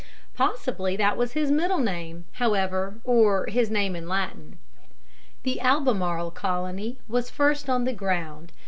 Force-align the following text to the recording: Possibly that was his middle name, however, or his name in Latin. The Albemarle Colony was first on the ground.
Possibly 0.33 0.95
that 0.97 1.15
was 1.15 1.33
his 1.33 1.51
middle 1.51 1.77
name, 1.77 2.25
however, 2.41 2.95
or 3.03 3.45
his 3.45 3.69
name 3.69 3.95
in 3.95 4.09
Latin. 4.09 4.57
The 5.43 5.61
Albemarle 5.61 6.31
Colony 6.31 6.97
was 7.07 7.29
first 7.29 7.69
on 7.69 7.83
the 7.83 7.93
ground. 7.93 8.51